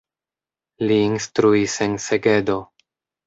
Li 0.91 0.97
instruis 1.09 1.75
en 1.87 1.93
Segedo. 2.09 2.57